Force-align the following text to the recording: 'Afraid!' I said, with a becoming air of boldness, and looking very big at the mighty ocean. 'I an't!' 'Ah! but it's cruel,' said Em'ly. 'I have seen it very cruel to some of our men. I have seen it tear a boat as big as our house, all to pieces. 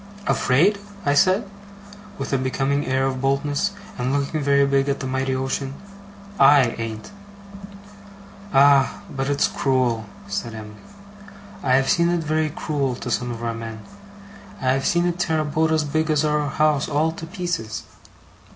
'Afraid!' 0.25 0.79
I 1.05 1.13
said, 1.13 1.47
with 2.17 2.33
a 2.33 2.37
becoming 2.39 2.87
air 2.87 3.05
of 3.05 3.21
boldness, 3.21 3.73
and 3.99 4.11
looking 4.11 4.41
very 4.41 4.65
big 4.65 4.89
at 4.89 4.99
the 4.99 5.05
mighty 5.05 5.35
ocean. 5.35 5.75
'I 6.39 6.59
an't!' 6.79 7.11
'Ah! 8.51 9.03
but 9.11 9.29
it's 9.29 9.47
cruel,' 9.47 10.07
said 10.27 10.55
Em'ly. 10.55 10.73
'I 11.61 11.73
have 11.75 11.87
seen 11.89 12.09
it 12.09 12.23
very 12.23 12.49
cruel 12.49 12.95
to 12.95 13.11
some 13.11 13.29
of 13.29 13.43
our 13.43 13.53
men. 13.53 13.83
I 14.59 14.69
have 14.73 14.87
seen 14.87 15.05
it 15.05 15.19
tear 15.19 15.37
a 15.39 15.45
boat 15.45 15.71
as 15.71 15.83
big 15.83 16.09
as 16.09 16.25
our 16.25 16.47
house, 16.49 16.89
all 16.89 17.11
to 17.11 17.27
pieces. 17.27 17.83